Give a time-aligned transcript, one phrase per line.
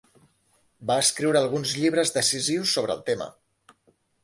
[0.91, 3.31] Va escriure alguns llibres decisius sobre el tema.